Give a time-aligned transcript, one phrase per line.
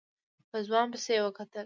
[0.49, 1.59] په ځوان پسې يې وکتل.